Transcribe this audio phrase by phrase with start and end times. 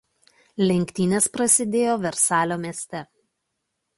[0.67, 3.03] Lenktynės prasidėjo Versalio mieste.